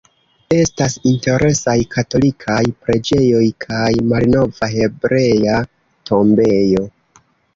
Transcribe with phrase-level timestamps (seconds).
[0.55, 5.59] Estas interesaj katolikaj preĝejoj kaj malnova Hebrea
[6.11, 6.89] tombejo.